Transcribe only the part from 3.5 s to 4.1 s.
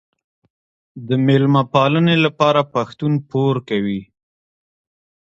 کوي.